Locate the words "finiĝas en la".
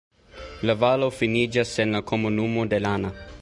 1.17-2.03